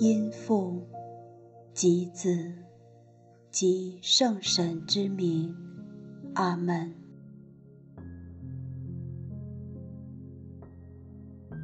[0.00, 0.88] 因父
[1.74, 2.54] 及子，
[3.50, 5.54] 及圣神之名，
[6.32, 6.94] 阿门。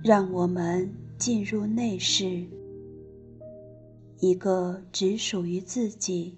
[0.04, 2.46] 让我们进入内室，
[4.20, 6.36] 一个只属于自己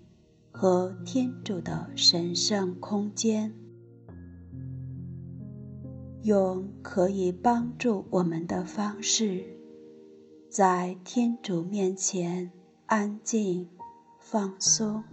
[0.52, 3.52] 和天主的神圣空间，
[6.22, 9.57] 用可以帮助我们的方式，
[10.48, 12.50] 在天主面前
[12.86, 13.68] 安静
[14.18, 15.04] 放松。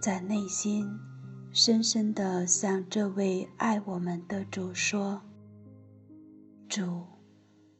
[0.00, 0.88] 在内心，
[1.50, 5.20] 深深地向这位爱我们的主说
[6.68, 7.02] ：“主，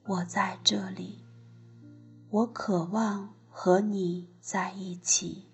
[0.09, 1.25] 我在这里，
[2.31, 5.47] 我渴望和你在一起。”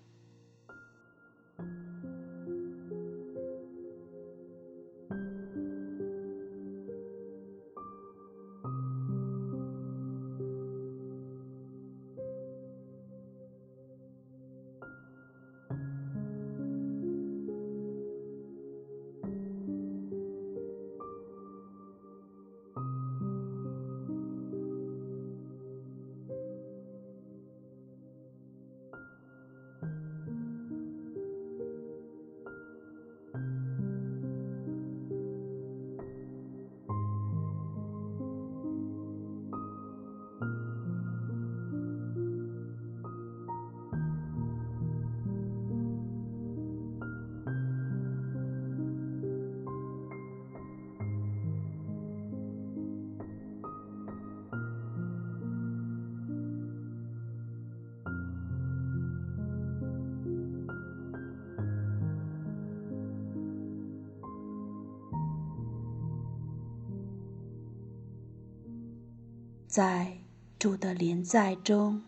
[69.73, 70.19] 在
[70.59, 71.99] 主的临在中，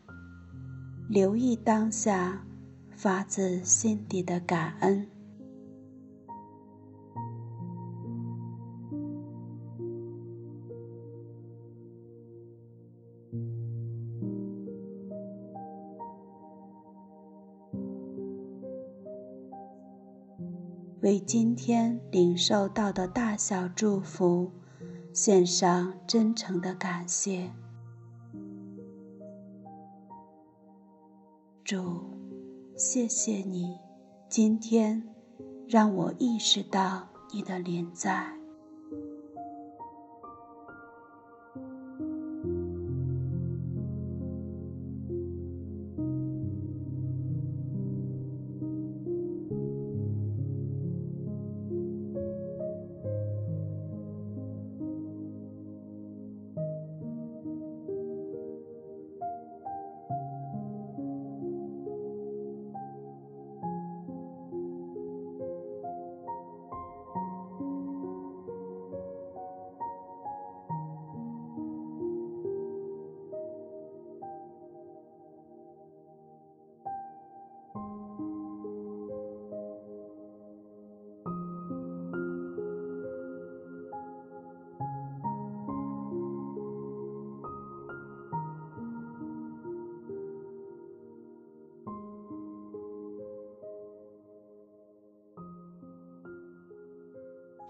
[1.09, 2.45] 留意当下
[2.91, 5.07] 发自心底的感恩，
[21.01, 24.51] 为今天领受到的大小祝福。
[25.15, 27.49] 献上真诚的感谢，
[31.63, 32.03] 主，
[32.75, 33.79] 谢谢你，
[34.27, 35.01] 今天
[35.69, 38.44] 让我意识到你的临在。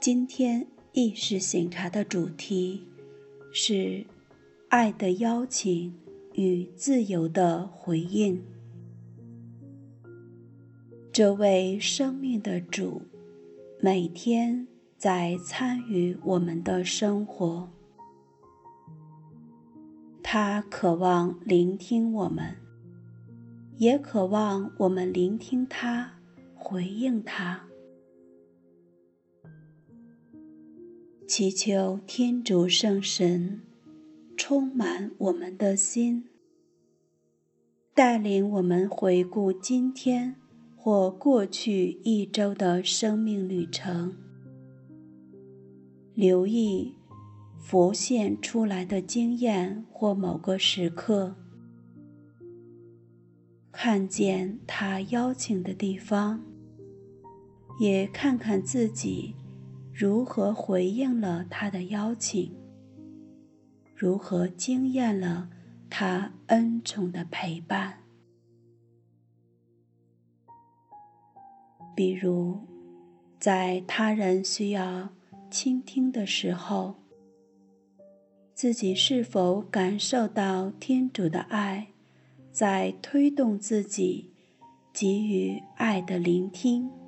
[0.05, 2.85] 今天意识醒察的主题
[3.51, 4.05] 是
[4.69, 5.91] “爱的邀请
[6.35, 8.39] 与自由的回应”。
[11.11, 13.01] 这位生命的主，
[13.81, 17.67] 每天在参与我们的生活。
[20.21, 22.55] 他渴望聆听我们，
[23.77, 26.19] 也渴望我们聆听他，
[26.53, 27.63] 回应他。
[31.27, 33.61] 祈求天主圣神
[34.37, 36.25] 充满我们的心，
[37.95, 40.35] 带领我们回顾今天
[40.75, 44.15] 或过去一周的生命旅程，
[46.13, 46.93] 留意
[47.57, 51.35] 浮现出来的经验或某个时刻，
[53.71, 56.45] 看见他邀请的地方，
[57.79, 59.33] 也看看自己。
[59.97, 62.53] 如何回应了他的邀请
[63.95, 65.49] 如何惊艳了
[65.89, 67.99] 他恩宠的陪伴。
[71.95, 72.59] 比如
[73.39, 75.07] 在他人需要
[75.49, 76.95] 倾听的时候
[78.53, 81.87] 自己是否感受到天主的爱
[82.51, 84.29] 在推动自己
[84.91, 87.04] 给予爱的聆听。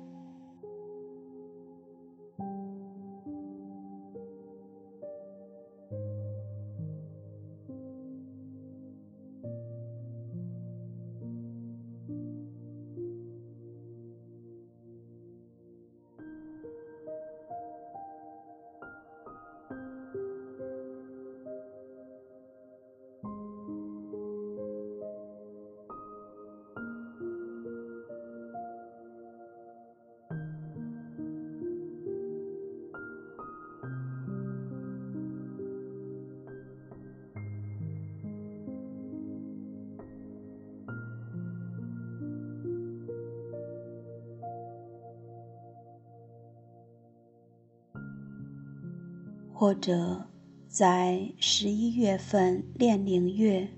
[49.58, 50.24] 或者，
[50.68, 53.68] 在十一月份炼灵月，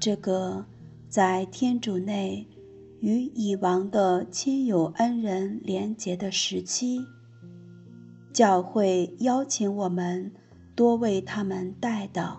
[0.00, 0.66] 这个
[1.08, 2.48] 在天主内
[2.98, 6.98] 与已亡的亲友恩人连结的时期，
[8.32, 10.32] 教会邀请我们
[10.74, 12.38] 多为他们带祷。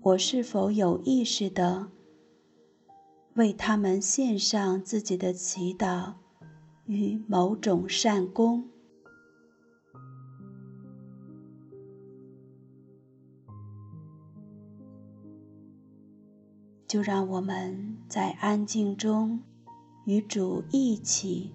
[0.00, 1.88] 我是否有意识地
[3.34, 6.12] 为他们献上自己的祈祷
[6.86, 8.68] 与某种善功？
[16.92, 19.40] 就让我们在安静中
[20.04, 21.50] 与主一起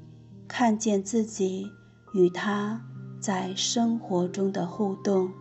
[0.48, 1.72] 看见自己
[2.16, 2.82] 与他
[3.20, 5.32] 在生活中的互动。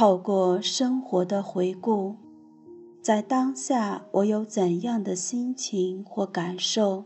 [0.00, 2.16] 透过生活的回顾，
[3.02, 7.04] 在当下我有怎样的心情或感受？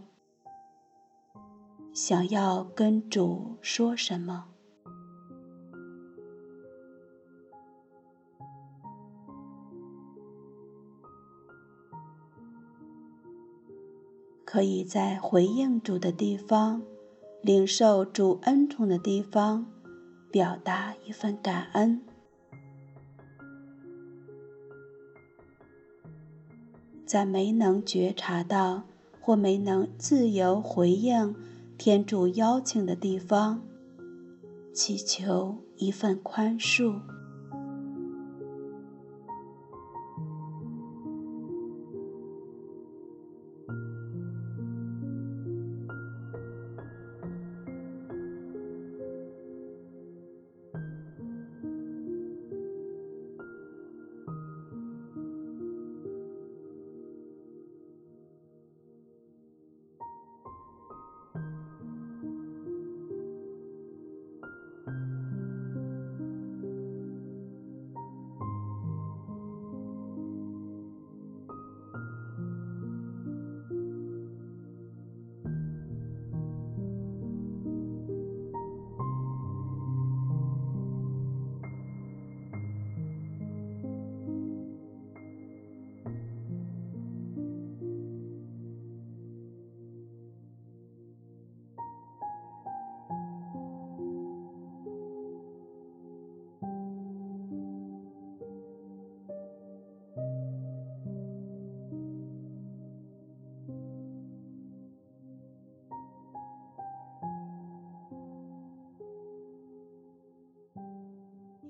[1.93, 4.45] 想要跟主说什么？
[14.45, 16.81] 可以在回应主的地方，
[17.43, 19.67] 领受主恩宠的地方，
[20.31, 22.01] 表达一份感恩。
[27.14, 28.83] 在没能觉察到
[29.21, 31.33] 或没能自由回应
[31.78, 33.62] 天主邀请的地方，
[34.73, 36.99] 祈求一份宽恕。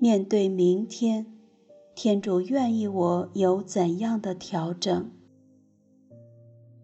[0.05, 1.25] 面对明天，
[1.95, 5.11] 天主愿意我有怎样的调整？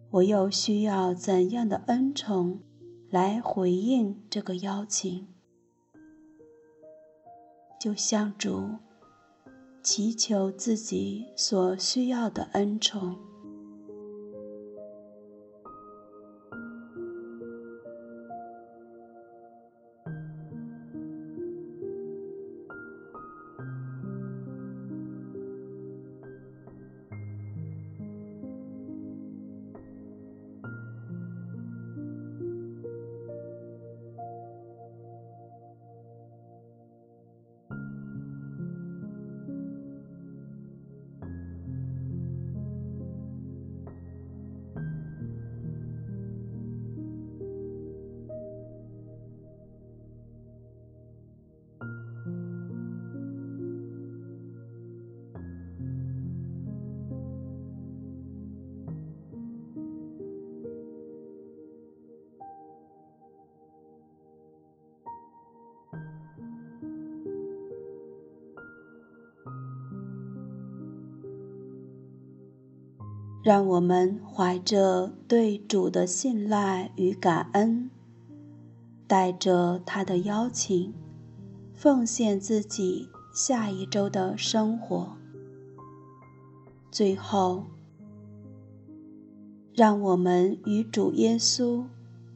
[0.09, 2.61] 我又需要怎样的恩宠
[3.11, 5.27] 来回应这个邀请？
[7.79, 8.77] 就向主
[9.83, 13.19] 祈求自己所需要的恩宠。
[73.43, 77.89] 让我们怀着对主的信赖与感恩，
[79.07, 80.93] 带着他的邀请，
[81.73, 85.17] 奉献自己下一周的生活。
[86.91, 87.65] 最后，
[89.73, 91.85] 让我们与主耶稣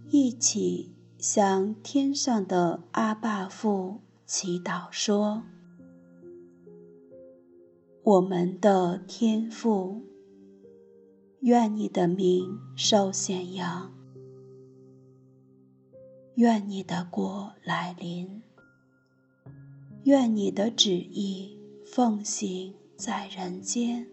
[0.09, 5.43] 一起向天上的阿爸父祈祷说
[8.01, 10.01] ：“我们的天父。”
[11.45, 13.93] 愿你的名受显扬，
[16.37, 18.41] 愿你的国来临，
[20.05, 24.07] 愿你的旨意奉行在人间，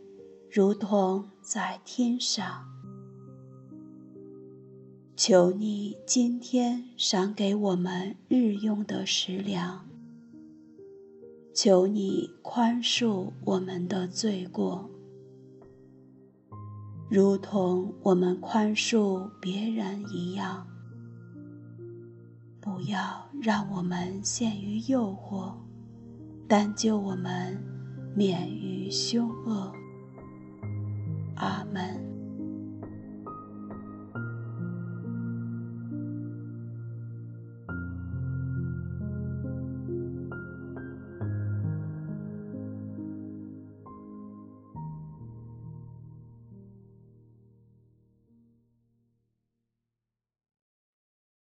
[0.50, 2.66] 如同在天上。
[5.16, 9.88] 求你今天赏给我们日用的食粮，
[11.54, 14.91] 求你宽恕我们的罪过。
[17.14, 20.66] 如同我们宽恕别人一样。
[22.58, 25.52] 不要让我们陷于诱惑
[26.48, 27.62] 但救我们
[28.16, 29.70] 免于凶恶。
[31.36, 32.01] 阿门。